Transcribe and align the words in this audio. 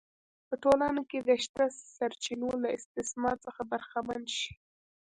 په 0.47 0.55
ټولنه 0.63 1.01
کې 1.09 1.19
د 1.27 1.29
شته 1.43 1.65
سرچینو 1.95 2.49
له 2.63 2.69
استثمار 2.77 3.35
څخه 3.45 3.61
برخمن 3.71 4.21
شي 4.37 4.53